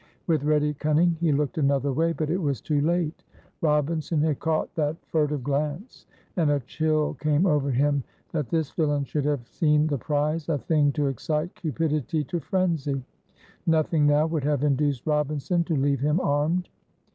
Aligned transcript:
With 0.25 0.43
ready 0.43 0.73
cunning 0.73 1.15
he 1.19 1.31
looked 1.31 1.59
another 1.59 1.93
way, 1.93 2.11
but 2.11 2.31
it 2.31 2.41
was 2.41 2.59
too 2.59 2.81
late. 2.81 3.21
Robinson 3.61 4.19
had 4.21 4.39
caught 4.39 4.73
that 4.73 4.97
furtive 5.05 5.43
glance, 5.43 6.07
and 6.35 6.49
a 6.49 6.59
chill 6.61 7.13
came 7.13 7.45
over 7.45 7.69
him 7.69 8.03
that 8.31 8.49
this 8.49 8.71
villain 8.71 9.03
should 9.03 9.25
have 9.25 9.47
seen 9.47 9.85
the 9.85 9.99
prize, 9.99 10.49
a 10.49 10.57
thing 10.57 10.91
to 10.93 11.05
excite 11.05 11.53
cupidity 11.53 12.23
to 12.23 12.39
frenzy. 12.39 13.03
Nothing 13.67 14.07
now 14.07 14.25
would 14.25 14.43
have 14.43 14.63
induced 14.63 15.05
Robinson 15.05 15.63
to 15.65 15.75
leave 15.75 15.99
him 15.99 16.19
armed. 16.19 16.67